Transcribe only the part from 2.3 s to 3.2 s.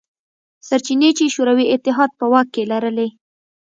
واک کې لرلې.